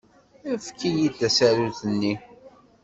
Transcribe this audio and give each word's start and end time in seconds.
Efk-iyi-d 0.53 1.15
tasarut-nni. 1.19 2.13